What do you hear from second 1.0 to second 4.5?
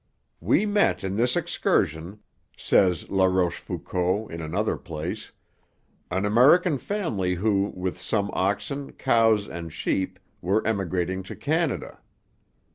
in this excursion,' says La Rochefoucauld in